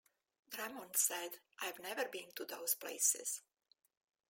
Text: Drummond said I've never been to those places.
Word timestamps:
Drummond 0.49 0.97
said 0.97 1.37
I've 1.61 1.77
never 1.77 2.05
been 2.05 2.31
to 2.37 2.45
those 2.45 2.73
places. 2.73 3.41